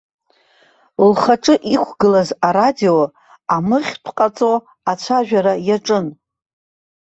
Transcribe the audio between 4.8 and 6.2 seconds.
ацәажәара иаҿын.